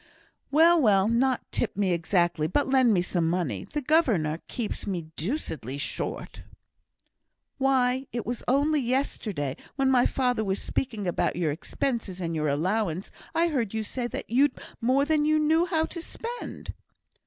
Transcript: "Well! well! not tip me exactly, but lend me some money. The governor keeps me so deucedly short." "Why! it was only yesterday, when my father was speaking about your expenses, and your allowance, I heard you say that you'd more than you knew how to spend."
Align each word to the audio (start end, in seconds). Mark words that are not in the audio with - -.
"Well! 0.49 0.81
well! 0.81 1.07
not 1.07 1.41
tip 1.51 1.77
me 1.77 1.93
exactly, 1.93 2.47
but 2.47 2.67
lend 2.67 2.91
me 2.91 3.03
some 3.03 3.29
money. 3.29 3.65
The 3.71 3.81
governor 3.83 4.41
keeps 4.47 4.87
me 4.87 5.01
so 5.03 5.09
deucedly 5.15 5.77
short." 5.79 6.41
"Why! 7.59 8.07
it 8.11 8.25
was 8.25 8.41
only 8.47 8.79
yesterday, 8.79 9.55
when 9.75 9.91
my 9.91 10.07
father 10.07 10.43
was 10.43 10.59
speaking 10.59 11.05
about 11.07 11.35
your 11.35 11.51
expenses, 11.51 12.19
and 12.19 12.35
your 12.35 12.47
allowance, 12.47 13.11
I 13.35 13.49
heard 13.49 13.75
you 13.75 13.83
say 13.83 14.07
that 14.07 14.27
you'd 14.27 14.59
more 14.81 15.05
than 15.05 15.23
you 15.23 15.37
knew 15.37 15.67
how 15.67 15.85
to 15.85 16.01
spend." 16.01 16.73